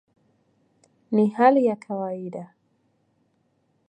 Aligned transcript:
Ni 1.11 1.27
hali 1.29 1.65
ya 1.65 1.75
kawaida". 1.75 2.53